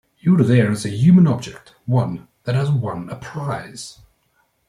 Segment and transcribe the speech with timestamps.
[0.19, 3.99] You're there as a human object, one that has won a prize.